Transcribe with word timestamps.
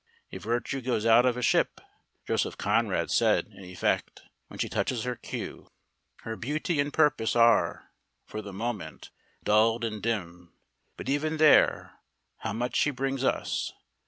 A 0.31 0.39
virtue 0.39 0.81
goes 0.81 1.05
out 1.05 1.27
of 1.27 1.37
a 1.37 1.43
ship 1.43 1.79
(Joseph 2.25 2.57
Conrad 2.57 3.11
said, 3.11 3.45
in 3.55 3.63
effect) 3.63 4.23
when 4.47 4.57
she 4.57 4.67
touches 4.67 5.03
her 5.03 5.15
quay. 5.15 5.61
Her 6.23 6.35
beauty 6.35 6.79
and 6.79 6.91
purpose 6.91 7.35
are, 7.35 7.91
for 8.25 8.41
the 8.41 8.51
moment, 8.51 9.11
dulled 9.43 9.83
and 9.85 10.01
dimmed. 10.01 10.49
But 10.97 11.07
even 11.07 11.37
there, 11.37 11.99
how 12.37 12.53
much 12.53 12.77
she 12.77 12.89
brings 12.89 13.23
us. 13.23 13.73